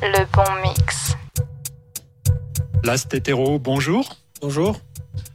Le 0.00 0.24
bon 0.32 0.68
mix. 0.68 1.16
Last 2.84 3.12
Hétéro, 3.12 3.58
bonjour. 3.58 4.16
Bonjour. 4.40 4.78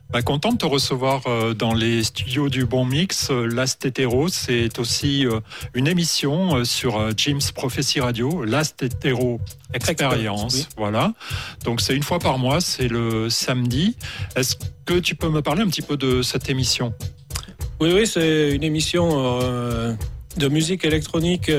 Bah, 0.10 0.22
content 0.22 0.54
de 0.54 0.58
te 0.58 0.66
recevoir 0.66 1.24
euh, 1.28 1.54
dans 1.54 1.74
les 1.74 2.04
studios 2.04 2.48
du 2.48 2.66
Bon 2.66 2.86
Mix. 2.86 3.30
Euh, 3.30 3.46
Last 3.46 3.84
Hétéro, 3.86 4.30
c'est 4.30 4.80
aussi 4.80 5.26
euh, 5.26 5.42
une 5.74 5.88
émission 5.88 6.64
sur 6.64 7.10
Jim's 7.18 7.52
Prophecy 7.52 8.00
Radio, 8.00 8.46
Last 8.46 8.84
Hétéro 8.84 9.42
Experience. 9.74 10.70
Voilà. 10.78 11.14
Donc 11.66 11.82
c'est 11.82 11.96
une 11.96 12.04
fois 12.04 12.20
par 12.20 12.38
mois, 12.38 12.62
c'est 12.62 12.88
le 12.88 13.30
samedi. 13.30 13.98
Est-ce 14.38 14.56
que 14.86 15.00
tu 15.00 15.16
peux 15.16 15.30
me 15.30 15.42
parler 15.42 15.64
un 15.64 15.68
petit 15.68 15.82
peu 15.82 15.98
de 15.98 16.22
cette 16.22 16.50
émission? 16.50 16.94
Oui, 17.82 17.92
oui, 17.94 18.08
c'est 18.08 18.52
une 18.52 18.64
émission 18.64 19.10
de 20.38 20.48
musique 20.48 20.86
électronique 20.86 21.52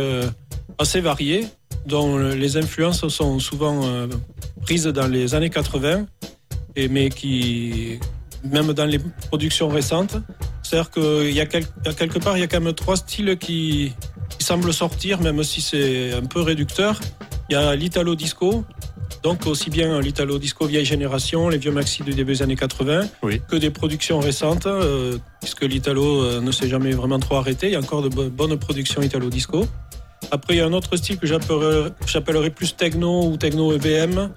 assez 0.79 1.01
variée, 1.01 1.47
dont 1.87 2.17
les 2.17 2.57
influences 2.57 3.07
sont 3.09 3.39
souvent 3.39 3.83
prises 4.63 4.87
dans 4.87 5.07
les 5.07 5.35
années 5.35 5.51
80, 5.51 6.07
et, 6.77 6.89
mais 6.89 7.09
qui 7.11 7.99
même 8.51 8.73
dans 8.73 8.85
les 8.85 8.99
productions 9.29 9.69
récentes. 9.69 10.17
C'est-à-dire 10.63 10.91
qu'il 10.91 11.33
y, 11.33 11.41
a 11.41 11.47
quelque 11.47 12.19
part, 12.19 12.37
il 12.37 12.41
y 12.41 12.43
a 12.43 12.47
quand 12.47 12.61
même 12.61 12.75
trois 12.75 12.97
styles 12.97 13.37
qui, 13.39 13.93
semblent 14.41 14.75
sortir, 14.75 15.23
même 15.23 15.43
si 15.43 15.63
c'est 15.63 16.13
un 16.13 16.27
peu 16.27 16.43
réducteur. 16.43 17.01
Il 17.49 17.55
y 17.55 17.57
a 17.57 17.75
l'italo 17.75 18.15
disco, 18.15 18.65
donc 19.23 19.47
aussi 19.47 19.71
bien 19.71 19.99
l'italo 20.01 20.39
disco 20.39 20.67
vieille 20.67 20.85
génération, 20.85 21.49
les 21.49 21.57
vieux 21.57 21.71
maxi 21.71 22.03
du 22.03 22.13
début 22.13 22.33
des 22.33 22.43
années 22.43 22.57
80, 22.57 23.07
que 23.49 23.57
des 23.57 23.71
productions 23.71 24.19
récentes, 24.19 24.67
euh, 24.67 25.17
puisque 25.41 25.63
l'italo 25.63 26.23
euh, 26.23 26.41
ne 26.43 26.53
s'est 26.53 26.69
jamais 26.69 26.93
vraiment 26.93 27.19
trop 27.19 27.37
arrêté. 27.37 27.69
Il 27.69 27.73
y 27.73 27.77
a 27.77 27.79
encore 27.79 28.03
de 28.03 28.09
bonnes 28.09 28.59
productions 28.59 29.01
italo 29.01 29.31
disco. 29.31 29.67
Après, 30.31 30.55
il 30.55 30.59
y 30.59 30.61
a 30.61 30.67
un 30.67 30.73
autre 30.73 30.97
style 30.97 31.19
que 31.19 31.27
j'appellerais 31.27 32.51
plus 32.51 32.77
techno 32.77 33.27
ou 33.27 33.37
techno 33.37 33.73
EBM. 33.73 34.31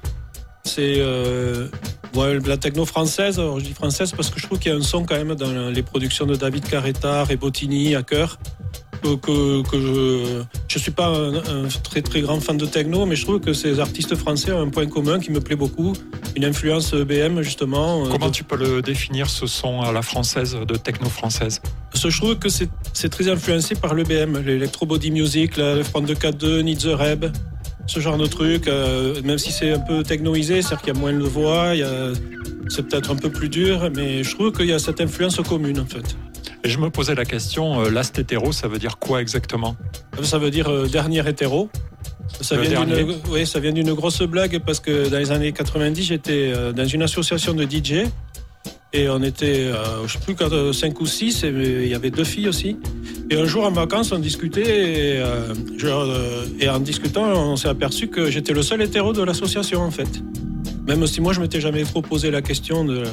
C'est 0.64 0.98
euh, 1.00 1.68
la 2.16 2.58
techno 2.58 2.86
française, 2.86 3.38
je 3.38 3.64
dis 3.64 3.74
française 3.74 4.12
parce 4.12 4.30
que 4.30 4.40
je 4.40 4.46
trouve 4.46 4.60
qu'il 4.60 4.72
y 4.72 4.76
a 4.76 4.78
un 4.78 4.82
son 4.82 5.06
quand 5.06 5.16
même 5.16 5.36
dans 5.36 5.70
les 5.70 5.84
productions 5.84 6.26
de 6.26 6.36
David 6.36 6.68
Carretta, 6.68 7.24
Rebotini, 7.24 7.96
Hacker, 7.96 8.38
que, 9.02 9.16
que, 9.16 9.70
que 9.70 9.80
je 9.80 10.78
ne 10.78 10.80
suis 10.80 10.92
pas 10.92 11.08
un, 11.08 11.68
très 11.84 12.02
très 12.02 12.22
grand 12.22 12.40
fan 12.40 12.58
de 12.58 12.66
techno, 12.66 13.06
mais 13.06 13.16
je 13.16 13.24
trouve 13.24 13.40
que 13.40 13.54
ces 13.54 13.80
artistes 13.80 14.16
français 14.16 14.52
ont 14.52 14.62
un 14.62 14.70
point 14.70 14.88
commun 14.88 15.20
qui 15.20 15.32
me 15.32 15.40
plaît 15.40 15.56
beaucoup, 15.56 15.94
une 16.36 16.46
influence 16.46 16.94
EBM 16.94 17.42
justement. 17.42 18.06
Euh, 18.06 18.10
Comment 18.12 18.32
tu 18.32 18.44
peux 18.44 18.58
le 18.58 18.82
définir 18.82 19.30
ce 19.30 19.48
son 19.48 19.82
à 19.82 19.92
la 19.92 20.02
française, 20.02 20.58
de 20.68 20.76
techno 20.76 21.10
française? 21.10 21.62
Je 21.96 22.18
trouve 22.18 22.38
que 22.38 22.50
c'est 22.50 23.10
très 23.10 23.30
influencé 23.30 23.76
par 23.76 23.96
l'EBM, 23.96 24.40
l'électro 24.46 24.86
body 24.86 25.12
music, 25.12 25.58
le 25.58 25.84
front 25.84 26.02
de 26.02 26.14
4.2, 26.14 26.62
Need 26.62 26.80
the 26.80 26.94
Reb 26.94 27.26
ce 27.88 28.00
genre 28.00 28.18
de 28.18 28.28
truc, 28.28 28.68
euh, 28.68 29.22
même 29.24 29.38
si 29.38 29.52
c'est 29.52 29.72
un 29.74 29.80
peu 29.80 30.04
technoisé, 30.04 30.62
c'est-à-dire 30.62 30.82
qu'il 30.82 30.94
y 30.94 30.98
a 30.98 31.00
moins 31.00 31.14
de 31.14 31.24
voix, 31.24 31.72
c'est 32.70 32.86
peut-être 32.86 33.12
un 33.12 33.16
peu 33.16 33.30
plus 33.30 33.50
dur, 33.50 33.90
mais 33.96 34.24
je 34.24 34.36
trouve 34.36 34.52
qu'il 34.52 34.66
y 34.66 34.74
a 34.74 34.80
cette 34.80 35.00
influence 35.02 35.38
commune 35.38 35.80
en 35.80 35.86
fait. 35.86 36.18
Et 36.64 36.70
je 36.70 36.80
me 36.80 36.90
posais 36.90 37.16
la 37.16 37.24
question, 37.24 37.82
euh, 37.82 37.90
last 37.90 38.20
hétéro, 38.20 38.52
ça 38.52 38.68
veut 38.68 38.78
dire 38.78 38.98
quoi 38.98 39.22
exactement? 39.22 39.78
Ça 40.22 40.38
veut 40.38 40.52
dire 40.52 40.70
euh, 40.70 40.88
dernier 40.88 41.28
hétéro. 41.28 41.70
Ça 42.42 42.58
vient, 42.58 42.86
oui, 43.30 43.48
ça 43.48 43.60
vient 43.62 43.72
d'une 43.72 43.94
grosse 43.94 44.22
blague 44.22 44.60
parce 44.66 44.82
que 44.82 45.08
dans 45.08 45.18
les 45.18 45.32
années 45.32 45.54
90, 45.54 46.04
j'étais 46.04 46.52
dans 46.74 46.86
une 46.86 47.02
association 47.02 47.54
de 47.54 47.64
DJ 47.64 48.10
et 48.98 49.10
on 49.10 49.22
était, 49.22 49.72
je 50.06 50.14
sais 50.14 50.20
plus, 50.20 50.36
5 50.74 51.02
ou 51.02 51.06
6, 51.06 51.44
et 51.44 51.50
il 51.50 51.88
y 51.88 51.96
avait 51.96 52.10
deux 52.10 52.24
filles 52.24 52.48
aussi. 52.50 52.78
Et 53.30 53.36
un 53.36 53.46
jour 53.46 53.66
en 53.66 53.72
vacances, 53.72 54.14
on 54.14 54.20
discutait 54.20 54.62
et, 54.62 55.18
euh, 55.18 55.54
euh, 55.84 56.46
et 56.62 56.70
en 56.70 56.80
discutant, 56.80 57.24
on 57.24 57.58
s'est 57.58 57.68
aperçu 57.68 58.08
que 58.08 58.32
j'étais 58.32 58.54
le 58.54 58.62
seul 58.62 58.82
hétéro 58.82 59.12
de 59.12 59.22
l'association 59.22 59.82
en 59.82 59.92
fait. 59.92 60.08
Même 60.88 61.06
si 61.08 61.20
moi 61.20 61.34
je 61.34 61.42
m'étais 61.42 61.60
jamais 61.60 61.84
trop 61.84 62.02
posé 62.02 62.32
la 62.32 62.42
question 62.42 62.86
de 62.86 63.04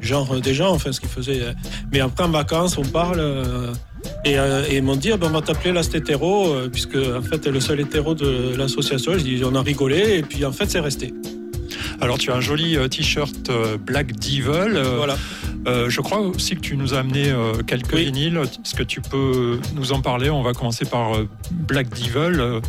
genre 0.00 0.40
des 0.40 0.52
gens, 0.52 0.72
enfin 0.72 0.90
ce 0.90 0.98
qu'ils 0.98 1.08
faisaient. 1.08 1.42
Mais 1.92 2.00
après 2.00 2.24
en 2.24 2.30
vacances, 2.30 2.76
on 2.76 2.82
parle 2.82 3.20
euh, 3.20 3.72
et, 4.24 4.36
ils 4.74 4.82
m'ont 4.82 4.96
dit 4.96 5.12
ah 5.12 5.16
ben, 5.16 5.28
on 5.28 5.34
va 5.34 5.42
t'appeler 5.42 5.72
last 5.72 5.94
hétéro 5.94 6.52
puisque 6.72 6.96
en 6.96 7.22
fait 7.22 7.38
t'es 7.38 7.52
le 7.52 7.60
seul 7.60 7.78
hétéro 7.78 8.14
de 8.14 8.56
l'association. 8.56 9.12
Je 9.12 9.22
dis 9.22 9.42
on 9.44 9.54
a 9.54 9.62
rigolé 9.62 10.18
et 10.18 10.22
puis 10.22 10.44
en 10.44 10.52
fait 10.52 10.68
c'est 10.68 10.80
resté. 10.80 11.14
Alors 12.00 12.18
tu 12.18 12.30
as 12.30 12.36
un 12.36 12.40
joli 12.40 12.76
t-shirt 12.88 13.50
Black 13.84 14.12
Devil. 14.16 14.80
voilà. 14.96 15.16
Euh, 15.66 15.90
je 15.90 16.00
crois 16.00 16.20
aussi 16.20 16.54
que 16.54 16.60
tu 16.60 16.76
nous 16.76 16.94
as 16.94 16.98
amené 16.98 17.28
euh, 17.28 17.54
quelques 17.66 17.94
vinyles. 17.94 18.38
Est-ce 18.38 18.74
que 18.74 18.84
tu 18.84 19.00
peux 19.00 19.58
nous 19.74 19.92
en 19.92 20.00
parler? 20.00 20.30
On 20.30 20.42
va 20.42 20.52
commencer 20.52 20.84
par 20.84 21.16
euh, 21.16 21.28
Black 21.50 21.88
Devil. 21.90 22.60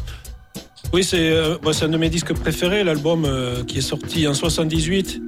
Oui, 0.94 1.04
c'est 1.04 1.32
un 1.32 1.90
de 1.90 1.98
mes 1.98 2.10
disques 2.10 2.34
préférés, 2.34 2.84
l'album 2.84 3.28
qui 3.68 3.80
est 3.80 3.82
sorti 3.82 4.28
en 4.28 4.34
78 4.34 5.22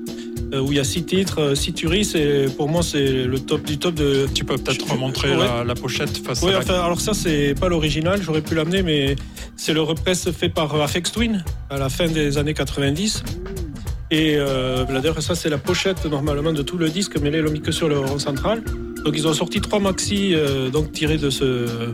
où 0.52 0.72
il 0.72 0.78
y 0.78 0.80
a 0.80 0.84
six 0.84 1.04
titres, 1.04 1.54
six 1.54 1.74
tueries. 1.74 2.16
pour 2.58 2.70
moi 2.70 2.82
c'est 2.82 3.26
le 3.26 3.40
top 3.40 3.64
du 3.64 3.78
top 3.78 3.94
de. 3.94 4.28
Tu 4.34 4.46
peux 4.46 4.56
peut-être 4.56 4.90
remontrer 4.90 5.36
la, 5.36 5.76
pochette 5.76 6.18
face 6.26 6.42
oui, 6.42 6.54
enfin, 6.58 6.76
alors 6.76 7.02
ça 7.02 7.14
c'est 7.14 7.54
pas 7.60 7.68
l'original, 7.68 8.22
j'aurais 8.24 8.42
pu 8.42 8.56
l'amener, 8.56 8.82
mais 8.82 9.16
c'est 9.58 9.74
le 9.74 9.82
repress 9.82 10.32
fait 10.32 10.50
par 10.50 10.74
Afex 10.82 11.12
Twin 11.12 11.44
à 11.70 11.78
la 11.78 11.90
fin 11.90 12.08
des 12.08 12.38
années 12.38 12.54
90. 12.54 13.24
Et 14.12 14.36
euh, 14.38 14.86
d'ailleurs, 14.86 15.22
ça, 15.22 15.36
c'est 15.36 15.50
la 15.50 15.58
pochette 15.58 16.06
normalement 16.06 16.52
de 16.52 16.64
tout 16.64 16.78
le 16.78 16.90
disque, 16.90 17.18
mais 17.22 17.30
là, 17.30 17.38
ils 17.38 17.44
l'ont 17.44 17.52
mis 17.52 17.62
que 17.62 17.72
sur 17.72 17.88
le 17.88 18.00
rond 18.00 18.20
central. 18.20 18.64
Donc, 19.06 19.14
ils 19.16 19.28
ont 19.28 19.34
sorti 19.34 19.62
trois 19.62 19.80
maxi 19.80 20.34
euh, 20.34 20.70
donc 20.70 20.92
tirés 20.92 21.18
de 21.18 21.30
ce 21.30 21.92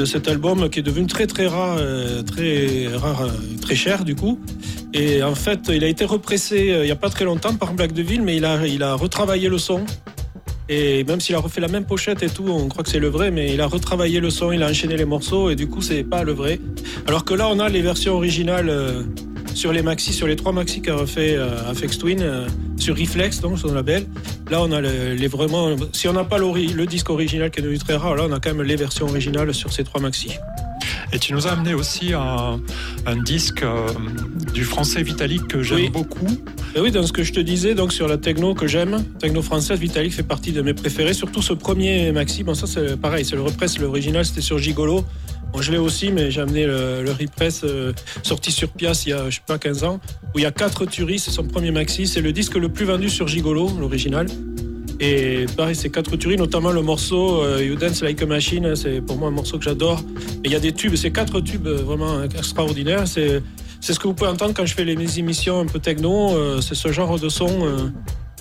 de 0.00 0.04
cet 0.06 0.28
album 0.28 0.70
qui 0.70 0.78
est 0.78 0.82
devenu 0.82 1.06
très 1.06 1.26
très 1.26 1.46
rare, 1.46 1.76
euh, 1.78 2.22
très 2.22 2.88
rare, 2.96 3.22
euh, 3.22 3.30
très 3.60 3.74
cher 3.74 4.04
du 4.04 4.14
coup. 4.14 4.40
Et 4.94 5.22
en 5.22 5.34
fait, 5.34 5.70
il 5.70 5.84
a 5.84 5.88
été 5.88 6.06
repressé 6.06 6.74
il 6.80 6.84
n'y 6.84 6.90
a 6.90 6.96
pas 6.96 7.10
très 7.10 7.26
longtemps 7.26 7.54
par 7.54 7.74
Black 7.74 7.92
Deville, 7.92 8.22
mais 8.22 8.36
il 8.36 8.44
a, 8.46 8.66
il 8.66 8.82
a 8.82 8.94
retravaillé 8.94 9.48
le 9.48 9.58
son. 9.58 9.84
Et 10.70 11.04
même 11.04 11.20
s'il 11.20 11.34
a 11.34 11.38
refait 11.38 11.60
la 11.60 11.68
même 11.68 11.84
pochette 11.84 12.22
et 12.22 12.30
tout, 12.30 12.46
on 12.48 12.68
croit 12.68 12.84
que 12.84 12.90
c'est 12.90 13.00
le 13.00 13.08
vrai, 13.08 13.30
mais 13.30 13.52
il 13.52 13.60
a 13.60 13.66
retravaillé 13.66 14.20
le 14.20 14.30
son, 14.30 14.52
il 14.52 14.62
a 14.62 14.68
enchaîné 14.70 14.96
les 14.96 15.04
morceaux 15.04 15.50
et 15.50 15.56
du 15.56 15.68
coup, 15.68 15.82
c'est 15.82 16.04
pas 16.04 16.22
le 16.22 16.32
vrai. 16.32 16.60
Alors 17.06 17.24
que 17.24 17.34
là, 17.34 17.48
on 17.48 17.58
a 17.58 17.68
les 17.68 17.82
versions 17.82 18.14
originales 18.14 18.72
sur 19.54 19.72
les 19.72 19.82
maxi, 19.82 20.12
sur 20.12 20.26
les 20.26 20.36
trois 20.36 20.52
maxi 20.52 20.82
qu'a 20.82 20.94
refait 20.94 21.36
euh, 21.36 21.70
Afex 21.70 21.98
Twin, 21.98 22.20
euh, 22.22 22.46
sur 22.76 22.96
Reflex, 22.96 23.40
donc 23.40 23.58
son 23.58 23.72
label. 23.72 24.06
Là, 24.50 24.62
on 24.62 24.72
a 24.72 24.80
les, 24.80 25.28
vraiment. 25.28 25.76
Si 25.92 26.08
on 26.08 26.12
n'a 26.12 26.24
pas 26.24 26.38
le 26.38 26.86
disque 26.86 27.10
original 27.10 27.50
qui 27.50 27.60
est 27.60 27.62
devenu 27.62 27.78
très 27.78 27.96
rare, 27.96 28.16
là, 28.16 28.24
on 28.28 28.32
a 28.32 28.40
quand 28.40 28.54
même 28.54 28.66
les 28.66 28.76
versions 28.76 29.06
originales 29.06 29.52
sur 29.54 29.72
ces 29.72 29.84
trois 29.84 30.00
maxi. 30.00 30.30
Et 31.12 31.18
tu 31.18 31.32
nous 31.32 31.46
as 31.46 31.52
amené 31.52 31.74
aussi 31.74 32.12
un, 32.12 32.58
disque 33.24 33.62
euh, 33.62 33.88
du 34.54 34.64
français 34.64 35.02
Vitalik 35.02 35.48
que 35.48 35.62
j'aime 35.62 35.90
beaucoup. 35.90 36.28
Et 36.74 36.80
oui, 36.80 36.92
dans 36.92 37.04
ce 37.04 37.12
que 37.12 37.24
je 37.24 37.32
te 37.32 37.40
disais, 37.40 37.74
donc 37.74 37.92
sur 37.92 38.06
la 38.06 38.16
techno 38.16 38.54
que 38.54 38.68
j'aime, 38.68 39.04
techno 39.18 39.42
française, 39.42 39.78
Vitalik 39.78 40.12
fait 40.12 40.22
partie 40.22 40.52
de 40.52 40.62
mes 40.62 40.74
préférés, 40.74 41.14
surtout 41.14 41.42
ce 41.42 41.52
premier 41.52 42.12
maxi. 42.12 42.44
Bon, 42.44 42.54
ça 42.54 42.66
c'est 42.66 42.96
pareil, 42.96 43.24
c'est 43.24 43.34
le 43.34 43.42
repress, 43.42 43.78
l'original 43.78 44.24
c'était 44.24 44.40
sur 44.40 44.58
Gigolo 44.58 45.04
je 45.58 45.72
l'ai 45.72 45.78
aussi, 45.78 46.12
mais 46.12 46.30
j'ai 46.30 46.40
amené 46.40 46.66
le, 46.66 47.02
le 47.02 47.10
repress 47.12 47.62
euh, 47.64 47.92
sorti 48.22 48.52
sur 48.52 48.68
Pias 48.68 49.02
il 49.06 49.10
y 49.10 49.12
a, 49.12 49.28
je 49.30 49.36
sais 49.36 49.42
pas, 49.46 49.58
15 49.58 49.84
ans, 49.84 50.00
où 50.34 50.38
il 50.38 50.42
y 50.42 50.46
a 50.46 50.52
4 50.52 50.86
tueries, 50.86 51.18
c'est 51.18 51.30
son 51.30 51.44
premier 51.44 51.70
maxi. 51.70 52.06
C'est 52.06 52.20
le 52.20 52.32
disque 52.32 52.54
le 52.56 52.68
plus 52.68 52.84
vendu 52.84 53.08
sur 53.08 53.28
Gigolo, 53.28 53.70
l'original. 53.78 54.26
Et 55.00 55.46
pareil, 55.56 55.74
c'est 55.74 55.90
4 55.90 56.16
tueries, 56.16 56.36
notamment 56.36 56.70
le 56.70 56.82
morceau 56.82 57.42
euh, 57.42 57.64
You 57.64 57.76
Dance 57.76 58.02
Like 58.02 58.22
a 58.22 58.26
Machine, 58.26 58.76
c'est 58.76 59.00
pour 59.00 59.16
moi 59.16 59.28
un 59.28 59.32
morceau 59.32 59.58
que 59.58 59.64
j'adore. 59.64 60.02
Mais 60.42 60.44
il 60.44 60.52
y 60.52 60.56
a 60.56 60.60
des 60.60 60.72
tubes, 60.72 60.94
c'est 60.94 61.10
4 61.10 61.40
tubes 61.40 61.68
vraiment 61.68 62.22
extraordinaires. 62.22 63.08
C'est, 63.08 63.42
c'est 63.80 63.94
ce 63.94 63.98
que 63.98 64.06
vous 64.06 64.14
pouvez 64.14 64.30
entendre 64.30 64.52
quand 64.54 64.66
je 64.66 64.74
fais 64.74 64.84
les 64.84 65.18
émissions 65.18 65.60
un 65.60 65.66
peu 65.66 65.78
techno, 65.78 66.36
euh, 66.36 66.60
c'est 66.60 66.74
ce 66.74 66.92
genre 66.92 67.18
de 67.18 67.28
son 67.28 67.90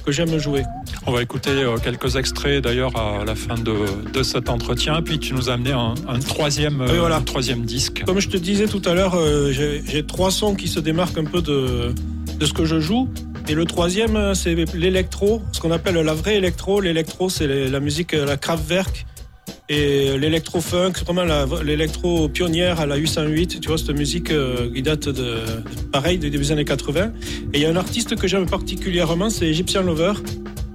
que 0.01 0.11
j'aime 0.11 0.37
jouer. 0.37 0.63
On 1.05 1.11
va 1.11 1.21
écouter 1.21 1.51
euh, 1.51 1.77
quelques 1.77 2.15
extraits 2.15 2.63
d'ailleurs 2.63 2.95
à 2.97 3.23
la 3.25 3.35
fin 3.35 3.55
de, 3.55 3.73
de, 4.11 4.23
cet 4.23 4.49
entretien. 4.49 5.01
Puis 5.01 5.19
tu 5.19 5.33
nous 5.33 5.49
as 5.49 5.53
amené 5.53 5.71
un, 5.71 5.93
troisième, 6.19 6.81
euh, 6.81 7.19
troisième 7.25 7.65
disque. 7.65 8.03
Comme 8.05 8.19
je 8.19 8.29
te 8.29 8.37
disais 8.37 8.67
tout 8.67 8.81
à 8.85 8.93
l'heure, 8.93 9.15
euh, 9.15 9.51
j'ai 9.51 10.05
trois 10.05 10.31
sons 10.31 10.55
qui 10.55 10.67
se 10.67 10.79
démarquent 10.79 11.17
un 11.17 11.25
peu 11.25 11.41
de, 11.41 11.93
de 12.37 12.45
ce 12.45 12.53
que 12.53 12.65
je 12.65 12.79
joue. 12.79 13.09
Et 13.47 13.55
le 13.55 13.65
troisième, 13.65 14.35
c'est 14.35 14.53
l'électro, 14.75 15.41
ce 15.51 15.59
qu'on 15.59 15.71
appelle 15.71 15.95
la 15.95 16.13
vraie 16.13 16.35
électro. 16.35 16.81
L'électro, 16.81 17.29
c'est 17.29 17.47
la 17.47 17.79
musique, 17.79 18.11
la 18.13 18.37
Kraftwerk 18.37 19.07
et 19.69 20.17
l'électro-funk, 20.17 20.93
vraiment 21.05 21.23
l'électro 21.63 22.27
pionnière 22.27 22.79
à 22.79 22.87
la 22.87 22.95
808, 22.95 23.61
tu 23.61 23.67
vois, 23.67 23.77
cette 23.77 23.95
musique 23.95 24.31
euh, 24.31 24.71
qui 24.73 24.81
date 24.81 25.09
de, 25.09 25.37
pareil, 25.91 26.17
des 26.17 26.51
années 26.51 26.65
80. 26.65 27.11
Et 27.53 27.57
il 27.57 27.61
y 27.61 27.65
a 27.65 27.69
un 27.69 27.75
artiste 27.75 28.15
que 28.15 28.27
j'aime 28.27 28.47
particulièrement, 28.47 29.29
c'est 29.29 29.45
Egyptian 29.45 29.83
Lover. 29.83 30.13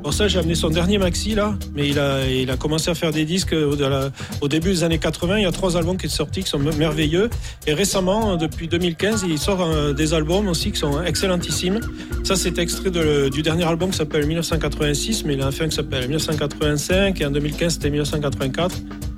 Pour 0.04 0.12
ça, 0.12 0.28
j'ai 0.28 0.38
amené 0.38 0.54
son 0.54 0.68
dernier 0.68 0.98
maxi 0.98 1.34
là, 1.34 1.56
mais 1.74 1.88
il 1.88 1.98
a, 1.98 2.26
il 2.26 2.50
a 2.50 2.58
commencé 2.58 2.90
à 2.90 2.94
faire 2.94 3.10
des 3.10 3.24
disques 3.24 3.54
au, 3.54 4.48
début 4.48 4.68
des 4.68 4.84
années 4.84 4.98
80. 4.98 5.38
Il 5.38 5.44
y 5.44 5.46
a 5.46 5.50
trois 5.50 5.78
albums 5.78 5.96
qui 5.96 6.10
sont 6.10 6.16
sortis 6.16 6.42
qui 6.42 6.50
sont 6.50 6.58
merveilleux. 6.58 7.30
Et 7.66 7.72
récemment, 7.72 8.36
depuis 8.36 8.68
2015, 8.68 9.24
il 9.26 9.38
sort 9.38 9.62
euh, 9.62 9.94
des 9.94 10.12
albums 10.12 10.46
aussi 10.48 10.72
qui 10.72 10.78
sont 10.78 11.02
excellentissimes. 11.02 11.80
Ça, 12.22 12.36
c'est 12.36 12.58
extrait 12.58 12.90
du 13.30 13.40
dernier 13.40 13.64
album 13.64 13.92
qui 13.92 13.96
s'appelle 13.96 14.26
1986, 14.26 15.24
mais 15.24 15.34
il 15.34 15.40
a 15.40 15.46
un 15.46 15.50
fin 15.50 15.68
qui 15.68 15.74
s'appelle 15.74 16.02
1985 16.02 17.18
et 17.22 17.24
en 17.24 17.30
2015 17.30 17.72
c'était 17.72 17.88
1984. 17.88 18.76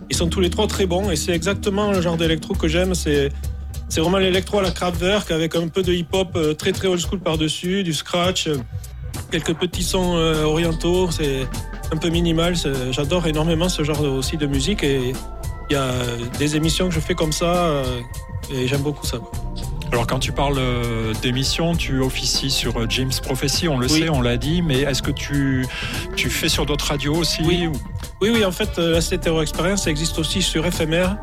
Ils 0.09 0.17
sont 0.17 0.29
tous 0.29 0.41
les 0.41 0.51
trois 0.51 0.69
très 0.69 0.87
bons 0.87 1.11
et 1.11 1.17
c'est 1.17 1.33
exactement 1.33 1.91
le 1.91 2.01
genre 2.01 2.17
d'électro 2.17 2.55
que 2.55 2.69
j'aime. 2.69 2.95
C'est 2.95 3.31
c'est 3.89 4.01
vraiment 4.01 4.19
l'électro 4.19 4.59
à 4.61 4.63
la 4.63 4.71
Kraftwerk 4.71 5.33
avec 5.33 5.57
un 5.57 5.67
peu 5.67 5.83
de 5.83 5.93
hip-hop 5.93 6.39
très 6.59 6.73
très 6.73 6.89
old 6.89 7.01
school 7.01 7.21
par-dessus, 7.21 7.83
du 7.85 7.93
scratch, 7.93 8.49
quelques 9.31 9.55
petits 9.55 9.83
sons 9.83 10.15
orientaux. 10.45 11.11
C'est 11.11 11.47
un 11.93 11.97
peu 11.97 12.09
minimal. 12.09 12.55
J'adore 12.91 13.27
énormément 13.27 13.69
ce 13.69 13.85
genre 13.85 14.01
aussi 14.03 14.37
de 14.37 14.47
musique 14.47 14.83
et 14.83 15.13
il 15.71 15.73
y 15.73 15.77
a 15.77 15.91
des 16.39 16.57
émissions 16.57 16.89
que 16.89 16.95
je 16.95 17.01
fais 17.01 17.15
comme 17.15 17.33
ça 17.33 17.83
et 18.51 18.67
j'aime 18.67 18.83
beaucoup 18.83 19.07
ça. 19.07 19.19
Alors 19.93 20.07
quand 20.07 20.19
tu 20.19 20.33
parles 20.33 20.59
euh, 20.59 21.13
d'émissions, 21.23 21.75
tu 21.75 22.01
officies 22.01 22.51
sur 22.51 22.77
euh, 22.77 22.87
James 22.89 23.13
Prophecy, 23.23 23.69
on 23.69 23.79
le 23.79 23.89
sait, 23.89 24.09
on 24.09 24.21
l'a 24.21 24.37
dit, 24.37 24.63
mais 24.63 24.81
est-ce 24.81 25.03
que 25.03 25.13
tu, 25.13 25.67
tu 26.17 26.29
fais 26.29 26.49
sur 26.49 26.67
d'autres 26.67 26.87
radios 26.87 27.15
aussi 27.15 27.43
Oui, 27.45 27.69
oui, 28.21 28.31
oui, 28.33 28.45
en 28.45 28.51
fait, 28.51 28.79
euh, 28.79 28.93
la 28.93 29.01
CTO 29.01 29.41
Experience 29.43 29.87
existe 29.87 30.19
aussi 30.19 30.43
sur 30.43 30.65
FMR, 30.65 31.17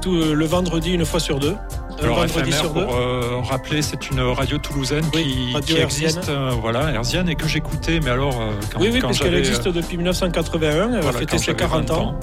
tout 0.00 0.14
le 0.14 0.44
vendredi 0.44 0.92
une 0.92 1.04
fois 1.04 1.20
sur 1.20 1.40
deux. 1.40 1.56
Alors 2.04 2.18
vendredi 2.20 2.52
FMR, 2.52 2.60
sur 2.60 2.72
pour 2.72 2.82
deux. 2.84 3.36
rappeler, 3.42 3.82
c'est 3.82 4.10
une 4.10 4.20
radio 4.20 4.58
toulousaine 4.58 5.04
qui, 5.10 5.76
existe, 5.76 6.30
voilà, 6.60 6.92
herzienne, 6.92 7.28
et 7.28 7.34
que 7.34 7.48
j'écoutais, 7.48 8.00
mais 8.00 8.10
alors 8.10 8.40
quand, 8.72 8.80
Oui, 8.80 8.90
oui, 8.92 9.00
parce 9.00 9.18
qu'elle 9.18 9.34
existe 9.34 9.68
depuis 9.68 9.96
1981, 9.96 10.94
elle 10.94 11.00
va 11.00 11.12
fêter 11.12 11.38
ses 11.38 11.54
40 11.54 11.90
ans. 11.90 12.20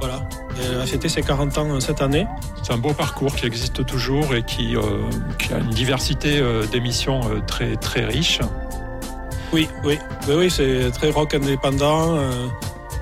Voilà. 0.00 0.20
Elle 0.62 0.80
a 0.80 0.86
fêté 0.86 1.08
ses 1.08 1.22
40 1.22 1.58
ans 1.58 1.80
cette 1.80 2.02
année. 2.02 2.26
C'est 2.62 2.72
un 2.72 2.78
beau 2.78 2.92
parcours 2.92 3.34
qui 3.34 3.46
existe 3.46 3.84
toujours 3.84 4.34
et 4.34 4.42
qui, 4.42 4.76
euh, 4.76 4.80
a 5.54 5.58
une 5.58 5.70
diversité 5.70 6.38
euh, 6.38 6.66
d'émissions 6.66 7.20
euh, 7.24 7.40
très, 7.46 7.76
très 7.76 8.04
riche. 8.04 8.40
Oui, 9.52 9.68
oui, 9.84 9.98
oui, 10.28 10.34
oui 10.36 10.50
c'est 10.50 10.90
très 10.90 11.10
rock 11.10 11.34
indépendant. 11.34 12.18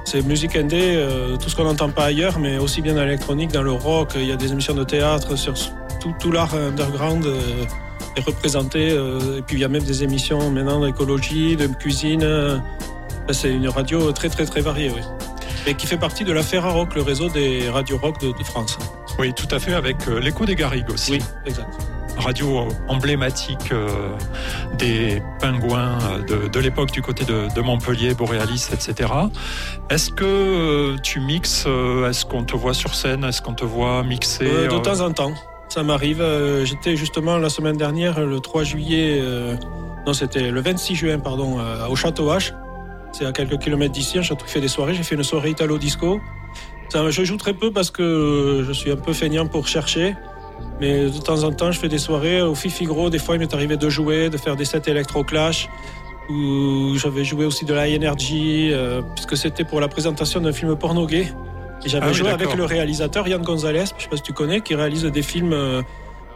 c'est 0.04 0.22
musique 0.22 0.54
indé, 0.54 1.02
tout 1.40 1.48
ce 1.48 1.56
qu'on 1.56 1.64
n'entend 1.64 1.88
pas 1.88 2.04
ailleurs, 2.04 2.38
mais 2.38 2.58
aussi 2.58 2.82
bien 2.82 2.94
dans 2.94 3.04
l'électronique, 3.04 3.52
dans 3.52 3.62
le 3.62 3.72
rock. 3.72 4.12
Il 4.16 4.26
y 4.26 4.32
a 4.32 4.36
des 4.36 4.52
émissions 4.52 4.74
de 4.74 4.84
théâtre 4.84 5.36
sur 5.36 5.56
tout, 6.02 6.14
tout 6.18 6.32
l'art 6.32 6.54
underground 6.54 7.26
est 8.16 8.20
représenté. 8.20 8.88
et 8.88 9.42
puis 9.46 9.56
il 9.56 9.60
y 9.60 9.64
a 9.64 9.68
même 9.68 9.84
des 9.84 10.02
émissions 10.02 10.50
maintenant 10.50 10.84
d'écologie, 10.84 11.56
de 11.56 11.66
cuisine. 11.66 12.26
C'est 13.30 13.52
une 13.52 13.68
radio 13.68 14.12
très 14.12 14.28
très 14.28 14.44
très 14.44 14.60
variée, 14.60 14.90
oui 14.90 15.02
et 15.66 15.74
qui 15.74 15.86
fait 15.86 15.96
partie 15.96 16.24
de 16.24 16.32
la 16.32 16.42
Ferrarock, 16.42 16.94
le 16.94 17.02
réseau 17.02 17.28
des 17.28 17.68
radios 17.68 17.98
rock 17.98 18.20
de, 18.20 18.32
France. 18.44 18.78
Oui, 19.18 19.32
tout 19.34 19.48
à 19.50 19.58
fait, 19.58 19.74
avec 19.74 20.08
euh, 20.08 20.18
l'écho 20.18 20.44
des 20.44 20.56
Garrigues 20.56 20.90
aussi. 20.90 21.12
Oui, 21.12 21.22
exact. 21.46 21.68
Radio 22.16 22.68
emblématique 22.88 23.72
euh, 23.72 23.88
des 24.76 25.22
pingouins 25.40 25.98
euh, 26.30 26.48
de, 26.48 26.60
l'époque 26.60 26.90
du 26.90 27.00
côté 27.00 27.24
de, 27.24 27.60
Montpellier, 27.60 28.14
Boréalis, 28.14 28.68
etc. 28.72 29.10
Est-ce 29.88 30.10
que 30.10 30.96
tu 31.02 31.20
mixes 31.20 31.66
Est-ce 32.08 32.24
qu'on 32.24 32.44
te 32.44 32.56
voit 32.56 32.74
sur 32.74 32.94
scène 32.94 33.24
Est-ce 33.24 33.40
qu'on 33.40 33.54
te 33.54 33.64
voit 33.64 34.02
mixer 34.02 34.68
De 34.68 34.78
temps 34.78 35.00
en 35.00 35.12
temps. 35.12 35.32
Ça 35.72 35.82
m'arrive. 35.82 36.22
J'étais 36.64 36.96
justement 36.96 37.38
la 37.38 37.48
semaine 37.48 37.76
dernière, 37.78 38.20
le 38.20 38.40
3 38.40 38.62
juillet, 38.62 39.22
non, 40.06 40.12
c'était 40.12 40.50
le 40.50 40.60
26 40.60 40.94
juin, 40.94 41.18
pardon, 41.18 41.58
au 41.88 41.96
Château 41.96 42.30
H 42.30 42.52
c'est 43.12 43.26
à 43.26 43.32
quelques 43.32 43.58
kilomètres 43.58 43.92
d'ici, 43.92 44.18
un 44.18 44.22
château 44.22 44.46
fait 44.46 44.60
des 44.60 44.68
soirées. 44.68 44.94
J'ai 44.94 45.02
fait 45.02 45.14
une 45.14 45.22
soirée 45.22 45.50
italo-disco. 45.50 46.20
je 46.94 47.24
joue 47.24 47.36
très 47.36 47.52
peu 47.52 47.70
parce 47.70 47.90
que 47.90 48.64
je 48.66 48.72
suis 48.72 48.90
un 48.90 48.96
peu 48.96 49.12
feignant 49.12 49.46
pour 49.46 49.68
chercher. 49.68 50.14
Mais 50.80 51.10
de 51.10 51.18
temps 51.18 51.44
en 51.44 51.52
temps, 51.52 51.72
je 51.72 51.78
fais 51.78 51.88
des 51.88 51.98
soirées 51.98 52.40
au 52.40 52.54
Fifigro. 52.54 53.10
Des 53.10 53.18
fois, 53.18 53.36
il 53.36 53.38
m'est 53.38 53.52
arrivé 53.52 53.76
de 53.76 53.88
jouer, 53.90 54.30
de 54.30 54.38
faire 54.38 54.56
des 54.56 54.64
sets 54.64 54.82
électro-clash. 54.86 55.68
Où 56.30 56.96
j'avais 56.96 57.24
joué 57.24 57.44
aussi 57.44 57.64
de 57.64 57.74
la 57.74 57.88
Energy, 57.88 58.70
euh, 58.72 59.02
puisque 59.14 59.36
c'était 59.36 59.64
pour 59.64 59.80
la 59.80 59.88
présentation 59.88 60.40
d'un 60.40 60.52
film 60.52 60.76
porno 60.76 61.04
gay. 61.06 61.26
J'avais 61.84 62.06
ah 62.06 62.12
joué 62.12 62.30
avec 62.30 62.54
le 62.54 62.64
réalisateur 62.64 63.26
Yann 63.26 63.42
Gonzalez, 63.42 63.84
je 63.98 64.04
sais 64.04 64.08
pas 64.08 64.16
si 64.16 64.22
tu 64.22 64.32
connais, 64.32 64.60
qui 64.60 64.74
réalise 64.74 65.04
des 65.04 65.22
films 65.22 65.52
euh, 65.52 65.82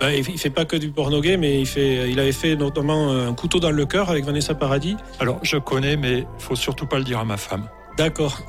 ben, 0.00 0.10
il 0.10 0.38
fait 0.38 0.50
pas 0.50 0.64
que 0.64 0.76
du 0.76 0.90
porno 0.90 1.20
gay, 1.20 1.36
mais 1.36 1.60
il, 1.60 1.66
fait, 1.66 2.10
il 2.10 2.20
avait 2.20 2.32
fait 2.32 2.54
notamment 2.54 3.12
un 3.12 3.32
couteau 3.32 3.60
dans 3.60 3.70
le 3.70 3.86
cœur 3.86 4.10
avec 4.10 4.24
Vanessa 4.24 4.54
Paradis. 4.54 4.96
Alors, 5.20 5.38
je 5.42 5.56
connais, 5.56 5.96
mais 5.96 6.18
il 6.18 6.26
faut 6.38 6.56
surtout 6.56 6.86
pas 6.86 6.98
le 6.98 7.04
dire 7.04 7.18
à 7.18 7.24
ma 7.24 7.38
femme. 7.38 7.68
D'accord. 7.96 8.42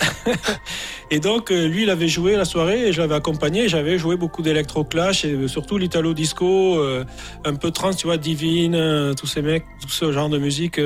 et 1.11 1.19
donc, 1.19 1.51
euh, 1.51 1.67
lui, 1.67 1.83
il 1.83 1.89
avait 1.89 2.09
joué 2.09 2.35
la 2.35 2.43
soirée 2.43 2.89
et 2.89 2.93
je 2.93 2.99
l'avais 2.99 3.15
accompagné. 3.15 3.69
J'avais 3.69 3.97
joué 3.97 4.17
beaucoup 4.17 4.41
d'électro-clash 4.41 5.23
et 5.23 5.47
surtout 5.47 5.77
l'italo-disco, 5.77 6.79
euh, 6.79 7.05
un 7.45 7.55
peu 7.55 7.71
trans, 7.71 7.93
tu 7.93 8.07
vois, 8.07 8.17
Divine, 8.17 8.75
euh, 8.75 9.13
tous 9.13 9.27
ces 9.27 9.41
mecs, 9.41 9.63
tout 9.81 9.89
ce 9.89 10.11
genre 10.11 10.29
de 10.29 10.37
musique 10.37 10.81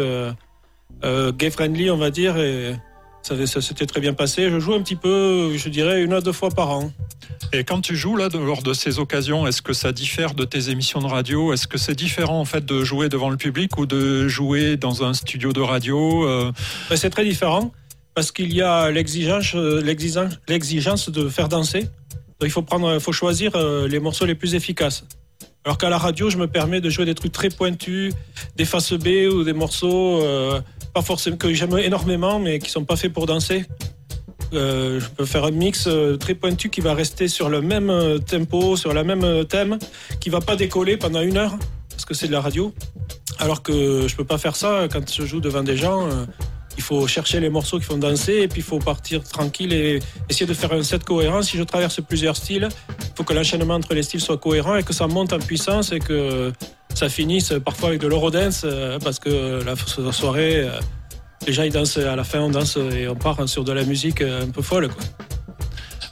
gay-friendly, 1.03 1.89
on 1.89 1.97
va 1.97 2.11
dire. 2.11 2.37
Et 2.37 2.75
ça, 3.21 3.45
ça 3.45 3.61
s'était 3.61 3.85
très 3.85 4.01
bien 4.01 4.13
passé. 4.13 4.49
Je 4.49 4.59
joue 4.59 4.73
un 4.73 4.81
petit 4.81 4.95
peu, 4.95 5.55
je 5.55 5.69
dirais, 5.69 6.01
une 6.01 6.13
à 6.13 6.21
deux 6.21 6.31
fois 6.31 6.49
par 6.49 6.69
an. 6.69 6.91
Et 7.53 7.63
quand 7.63 7.81
tu 7.81 7.95
joues 7.95 8.15
là 8.15 8.29
lors 8.33 8.63
de 8.63 8.73
ces 8.73 8.99
occasions, 8.99 9.45
est-ce 9.45 9.61
que 9.61 9.73
ça 9.73 9.91
diffère 9.91 10.33
de 10.33 10.45
tes 10.45 10.69
émissions 10.69 11.01
de 11.01 11.07
radio? 11.07 11.53
Est-ce 11.53 11.67
que 11.67 11.77
c'est 11.77 11.95
différent 11.95 12.39
en 12.39 12.45
fait 12.45 12.65
de 12.65 12.83
jouer 12.83 13.09
devant 13.09 13.29
le 13.29 13.37
public 13.37 13.77
ou 13.77 13.85
de 13.85 14.27
jouer 14.27 14.77
dans 14.77 15.03
un 15.03 15.13
studio 15.13 15.51
de 15.51 15.61
radio 15.61 16.27
euh? 16.27 16.51
ben, 16.89 16.95
C'est 16.95 17.09
très 17.09 17.25
différent 17.25 17.71
parce 18.13 18.31
qu'il 18.31 18.53
y 18.53 18.61
a 18.61 18.89
l'exigence, 18.91 19.55
l'exigence 19.55 21.09
de 21.09 21.29
faire 21.29 21.49
danser. 21.49 21.87
il 22.41 22.49
faut 22.49 22.61
prendre, 22.61 22.99
faut 22.99 23.13
choisir 23.13 23.55
euh, 23.55 23.87
les 23.87 23.99
morceaux 23.99 24.25
les 24.25 24.35
plus 24.35 24.55
efficaces. 24.55 25.05
Alors 25.63 25.77
qu'à 25.77 25.89
la 25.89 25.99
radio, 25.99 26.29
je 26.29 26.37
me 26.37 26.47
permets 26.47 26.81
de 26.81 26.89
jouer 26.89 27.05
des 27.05 27.13
trucs 27.13 27.31
très 27.31 27.49
pointus, 27.49 28.13
des 28.55 28.65
faces 28.65 28.93
B 28.93 29.31
ou 29.31 29.43
des 29.43 29.53
morceaux 29.53 30.21
euh, 30.21 30.59
pas 30.93 31.03
forcément 31.03 31.37
que 31.37 31.53
j'aime 31.53 31.77
énormément, 31.77 32.39
mais 32.39 32.57
qui 32.57 32.71
sont 32.71 32.83
pas 32.83 32.95
faits 32.95 33.13
pour 33.13 33.27
danser. 33.27 33.65
Euh, 34.53 34.99
je 34.99 35.07
peux 35.07 35.25
faire 35.25 35.45
un 35.45 35.51
mix 35.51 35.85
euh, 35.87 36.17
très 36.17 36.33
pointu 36.33 36.69
qui 36.69 36.81
va 36.81 36.95
rester 36.95 37.27
sur 37.27 37.47
le 37.47 37.61
même 37.61 38.19
tempo, 38.27 38.75
sur 38.75 38.91
le 38.93 39.03
même 39.03 39.45
thème, 39.45 39.77
qui 40.19 40.29
va 40.29 40.41
pas 40.41 40.55
décoller 40.55 40.97
pendant 40.97 41.21
une 41.21 41.37
heure, 41.37 41.55
parce 41.91 42.05
que 42.05 42.15
c'est 42.15 42.27
de 42.27 42.31
la 42.31 42.41
radio. 42.41 42.73
Alors 43.37 43.61
que 43.61 44.07
je 44.07 44.15
peux 44.15 44.25
pas 44.25 44.39
faire 44.39 44.55
ça 44.55 44.87
quand 44.91 45.13
je 45.13 45.25
joue 45.25 45.41
devant 45.41 45.63
des 45.63 45.77
gens. 45.77 46.09
il 46.77 46.83
faut 46.83 47.05
chercher 47.07 47.39
les 47.39 47.49
morceaux 47.49 47.77
qui 47.77 47.85
font 47.85 47.97
danser 47.97 48.37
et 48.41 48.47
puis 48.47 48.61
il 48.61 48.63
faut 48.63 48.79
partir 48.79 49.23
tranquille 49.23 49.73
et 49.73 49.99
essayer 50.27 50.47
de 50.47 50.53
faire 50.53 50.73
un 50.73 50.83
set 50.83 51.03
cohérent. 51.03 51.43
Si 51.43 51.57
je 51.57 51.63
traverse 51.63 52.01
plusieurs 52.01 52.35
styles, 52.35 52.67
il 53.11 53.17
faut 53.17 53.23
que 53.23 53.33
l'enchaînement 53.33 53.75
entre 53.75 53.93
les 53.93 54.03
styles 54.03 54.21
soit 54.21 54.37
cohérent 54.37 54.77
et 54.77 54.83
que 54.83 54.93
ça 54.93 55.07
monte 55.07 55.33
en 55.33 55.39
puissance 55.39 55.91
et 55.91 55.99
que 55.99 56.53
ça 56.93 57.09
finisse 57.09 57.53
parfois 57.63 57.89
avec 57.89 58.01
de 58.01 58.07
l'eurodance 58.07 58.65
parce 59.03 59.19
que 59.19 59.61
la 59.63 60.11
soirée 60.11 60.67
les 61.45 61.53
gens 61.53 61.63
ils 61.63 61.71
dansent 61.71 61.97
à 61.97 62.15
la 62.15 62.23
fin, 62.23 62.39
on 62.39 62.49
danse 62.49 62.77
et 62.77 63.07
on 63.07 63.15
part 63.15 63.47
sur 63.47 63.63
de 63.63 63.71
la 63.71 63.83
musique 63.83 64.21
un 64.21 64.49
peu 64.49 64.61
folle. 64.61 64.89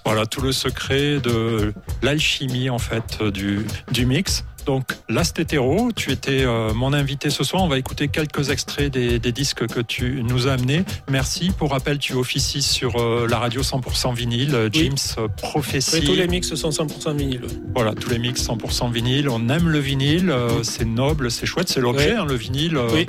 Voilà 0.05 0.25
tout 0.25 0.41
le 0.41 0.51
secret 0.51 1.19
de 1.19 1.73
l'alchimie 2.01 2.69
en 2.69 2.79
fait 2.79 3.21
du, 3.23 3.65
du 3.91 4.05
mix. 4.05 4.43
Donc 4.65 4.91
Last 5.07 5.39
Hétéro, 5.39 5.91
tu 5.95 6.11
étais 6.11 6.43
euh, 6.43 6.73
mon 6.73 6.93
invité 6.93 7.29
ce 7.29 7.43
soir. 7.43 7.63
On 7.63 7.67
va 7.67 7.77
écouter 7.77 8.07
quelques 8.07 8.49
extraits 8.49 8.91
des, 8.91 9.19
disques 9.31 9.67
que 9.67 9.79
tu 9.79 10.23
nous 10.23 10.47
as 10.47 10.53
amenés. 10.53 10.83
Merci. 11.09 11.51
Pour 11.51 11.71
rappel, 11.71 11.99
tu 11.99 12.13
officies 12.13 12.61
sur 12.61 12.95
euh, 12.97 13.27
la 13.27 13.37
radio 13.37 13.61
100% 13.61 14.15
vinyle, 14.15 14.55
euh, 14.55 14.69
James 14.71 14.97
Prophecy. 15.37 16.01
tous 16.01 16.15
les 16.15 16.27
mix 16.27 16.53
sont 16.53 16.69
100% 16.69 17.15
vinyle. 17.15 17.41
Voilà, 17.73 17.93
tous 17.93 18.09
les 18.09 18.19
mix 18.19 18.43
100% 18.43 18.91
vinyle. 18.91 19.29
On 19.29 19.49
aime 19.49 19.69
le 19.69 19.79
vinyle, 19.79 20.33
c'est 20.63 20.85
noble, 20.85 21.31
c'est 21.31 21.45
chouette, 21.45 21.69
c'est 21.69 21.81
l'objet, 21.81 22.13
hein, 22.13 22.25
le 22.25 22.35
vinyle. 22.35 22.77
Oui. 22.93 23.07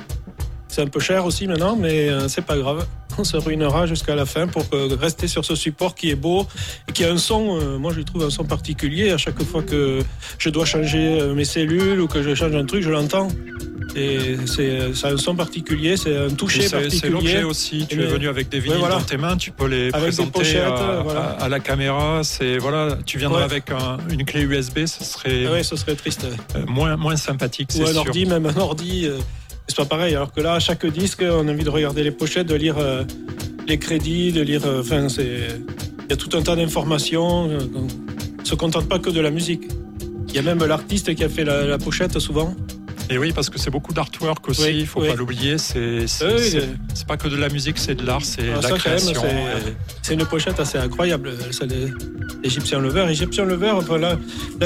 C'est 0.71 0.83
un 0.83 0.87
peu 0.87 1.01
cher 1.01 1.27
aussi 1.27 1.49
maintenant, 1.49 1.75
mais 1.75 2.09
euh, 2.09 2.29
c'est 2.29 2.45
pas 2.45 2.57
grave. 2.57 2.87
On 3.19 3.25
se 3.25 3.37
ruinera 3.37 3.87
jusqu'à 3.87 4.15
la 4.15 4.27
fin 4.27 4.47
pour 4.47 4.65
euh, 4.73 4.97
rester 4.99 5.29
sur 5.29 5.45
ce 5.45 5.55
support 5.55 5.95
qui 5.95 6.11
est 6.11 6.15
beau 6.15 6.47
et 6.89 6.93
qui 6.93 7.05
a 7.05 7.13
un 7.13 7.19
son. 7.19 7.59
Euh, 7.61 7.79
moi, 7.79 7.93
je 7.95 8.01
trouve 8.01 8.25
un 8.25 8.31
son 8.31 8.45
particulier. 8.45 9.11
À 9.11 9.19
chaque 9.19 9.43
fois 9.43 9.63
que 9.63 10.01
je 10.39 10.51
dois 10.51 10.65
changer 10.65 11.21
mes 11.35 11.45
cellules 11.45 12.01
ou 12.01 12.07
que 12.07 12.23
je 12.23 12.35
change 12.35 12.55
un 12.55 12.65
truc, 12.65 12.83
je 12.83 12.91
l'entends. 12.91 13.29
Et 13.97 14.37
c'est 14.47 14.79
un 15.05 15.17
son 15.17 15.35
particulier, 15.35 15.97
c'est 15.97 16.17
un 16.17 16.31
toucher 16.31 16.69
particulier. 16.69 16.91
C'est 16.91 17.09
l'objet 17.09 17.43
aussi. 17.43 17.87
Tu 17.89 18.01
es 18.01 18.07
venu 18.07 18.29
avec 18.29 18.49
des 18.49 18.61
vinyles 18.61 18.89
dans 18.89 19.01
tes 19.01 19.17
mains, 19.17 19.37
tu 19.37 19.51
peux 19.51 19.67
les 19.67 19.91
présenter 19.91 20.59
à, 20.61 21.49
la 21.49 21.61
caméra. 21.61 22.21
C'est 22.23 22.59
voilà, 22.59 22.99
tu 23.05 23.19
viendrais 23.19 23.43
avec 23.43 23.65
une 24.11 24.25
clé 24.25 24.43
USB, 24.43 24.87
ce 24.87 25.05
serait. 25.05 25.47
Ah 25.47 25.63
ce 25.63 25.77
serait 25.77 25.97
triste. 25.97 26.27
moins 26.69 26.97
moins 26.97 27.17
sympathique. 27.17 27.71
Ou 27.79 27.87
un 27.87 27.97
ordi, 27.97 28.27
même 28.27 28.47
un 28.47 28.57
ordi 28.57 29.09
c'est 29.71 29.77
pas 29.77 29.87
pareil. 29.87 30.15
Alors 30.15 30.33
que 30.33 30.41
là, 30.41 30.59
chaque 30.59 30.85
disque, 30.87 31.23
on 31.23 31.47
a 31.47 31.53
envie 31.53 31.65
de 31.65 31.71
regarder 31.71 32.03
les 32.03 32.11
pochettes, 32.11 32.49
de 32.49 32.55
lire 32.55 32.77
euh, 32.79 33.05
les 33.67 33.79
crédits, 33.79 34.33
de 34.33 34.43
lire. 34.43 34.67
Euh, 34.67 34.81
enfin, 34.81 35.09
c'est. 35.09 35.49
Il 36.05 36.11
y 36.11 36.13
a 36.13 36.17
tout 36.17 36.37
un 36.37 36.43
tas 36.43 36.57
d'informations. 36.57 37.49
Euh, 37.49 37.59
on 37.75 37.83
ne 38.41 38.45
se 38.45 38.55
contente 38.57 38.89
pas 38.89 38.99
que 38.99 39.11
de 39.11 39.21
la 39.21 39.31
musique. 39.31 39.63
Il 40.29 40.35
y 40.35 40.39
a 40.39 40.43
même 40.43 40.65
l'artiste 40.65 41.15
qui 41.15 41.25
a 41.25 41.29
fait 41.29 41.45
la 41.45 41.79
pochette 41.79 42.19
souvent. 42.19 42.55
Et 43.11 43.19
oui, 43.19 43.33
parce 43.33 43.51
que 43.51 43.59
c'est 43.59 43.71
beaucoup 43.71 43.93
d'artwork 43.93 44.49
aussi, 44.49 44.71
il 44.71 44.81
ne 44.83 44.85
faut 44.85 45.01
pas 45.01 45.15
l'oublier. 45.15 45.59
C'est 45.59 46.07
pas 47.07 47.17
que 47.17 47.29
de 47.29 47.37
la 47.37 47.49
musique, 47.49 47.79
c'est 47.79 47.97
de 47.97 48.07
l'art, 48.07 48.25
c'est 48.25 48.51
ah, 48.55 48.61
la 48.63 48.71
création. 48.71 49.21
C'est 50.03 50.15
une 50.15 50.25
pochette 50.25 50.61
assez 50.61 50.79
incroyable, 50.79 51.33
celle 51.51 51.69
d'Egyptian 52.43 52.81
Lover. 52.81 53.07
Egyptian 53.11 53.45
Lover, 53.45 53.71
enfin 53.71 53.99
là, 53.99 54.17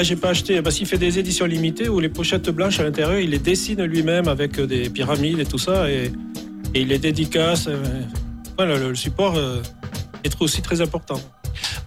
j'ai 0.03 0.15
pas 0.15 0.29
acheté, 0.29 0.61
parce 0.61 0.75
qu'il 0.75 0.85
fait 0.85 0.99
des 0.99 1.17
éditions 1.17 1.45
limitées 1.45 1.89
où 1.89 1.99
les 1.99 2.09
pochettes 2.09 2.49
blanches 2.51 2.79
à 2.79 2.83
l'intérieur, 2.83 3.19
il 3.19 3.31
les 3.31 3.39
dessine 3.39 3.83
lui-même 3.83 4.27
avec 4.27 4.59
des 4.61 4.89
pyramides 4.89 5.39
et 5.39 5.45
tout 5.45 5.57
ça, 5.57 5.89
et, 5.89 6.11
il 6.75 6.89
les 6.89 6.99
dédicace. 6.99 7.69
Voilà, 8.57 8.77
le, 8.77 8.93
support 8.95 9.35
euh, 9.37 9.61
est 10.23 10.41
aussi 10.41 10.61
très 10.61 10.81
important. 10.81 11.19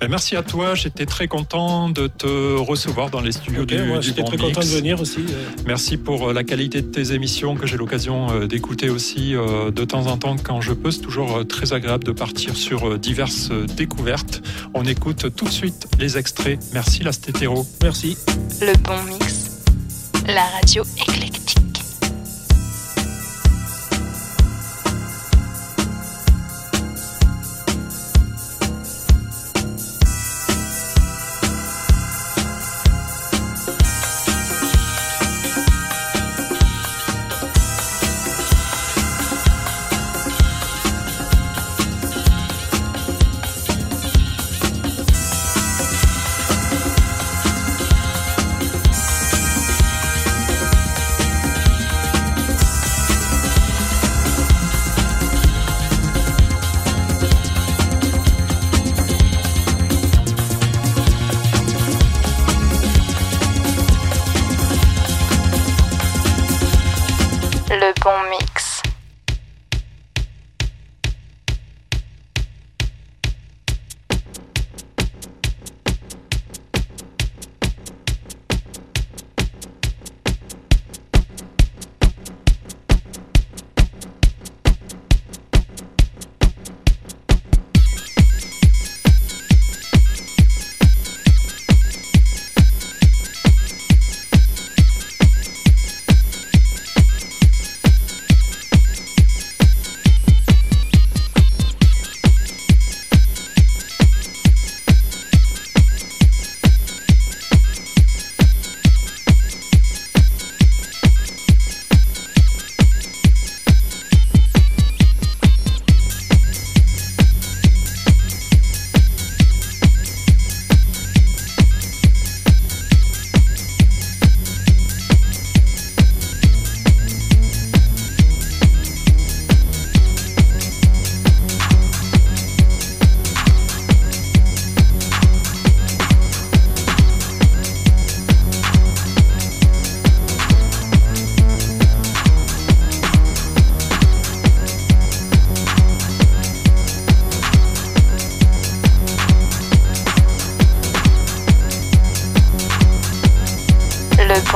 Ben, 0.00 0.08
merci 0.08 0.36
à 0.36 0.42
toi. 0.42 0.74
J'étais 0.74 1.06
très 1.06 1.26
content 1.26 1.88
de 1.88 2.06
te 2.06 2.56
recevoir 2.56 3.10
dans 3.10 3.20
les 3.20 3.32
studios 3.32 3.64
du, 3.64 3.78
moi, 3.82 3.98
du 3.98 4.06
J'étais 4.08 4.22
Bon 4.22 4.28
très 4.28 4.36
content 4.36 4.60
de 4.60 4.66
venir 4.66 5.00
aussi. 5.00 5.24
Merci 5.66 5.96
pour 5.96 6.28
euh, 6.28 6.32
la 6.32 6.44
qualité 6.44 6.82
de 6.82 6.86
tes 6.86 7.12
émissions 7.12 7.56
que 7.56 7.66
j'ai 7.66 7.76
l'occasion 7.76 8.30
euh, 8.30 8.46
d'écouter 8.46 8.90
aussi 8.90 9.34
euh, 9.34 9.72
de 9.72 9.84
temps 9.84 10.06
en 10.06 10.16
temps 10.16 10.36
quand 10.36 10.60
je 10.60 10.72
peux. 10.72 10.92
C'est 10.92 11.00
toujours 11.00 11.38
euh, 11.38 11.44
très 11.44 11.72
agréable 11.72 12.04
de 12.04 12.12
partir 12.12 12.56
sur 12.56 12.88
euh, 12.88 12.98
diverses 12.98 13.50
euh, 13.50 13.66
découvertes. 13.66 14.40
On 14.72 14.84
écoute 14.84 15.34
tout 15.34 15.46
de 15.46 15.50
suite 15.50 15.88
les 15.98 16.16
extraits. 16.16 16.60
Merci 16.72 17.02
la 17.02 17.12
Stétéro. 17.12 17.66
Merci. 17.82 18.16
Le 18.60 18.76
bon 18.84 19.02
mix, 19.08 19.62
la 20.26 20.44
radio 20.44 20.84
éclectique. 20.96 21.27
Bon 67.94 68.28
mix. 68.28 68.67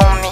Le 0.02 0.22
bon 0.22 0.31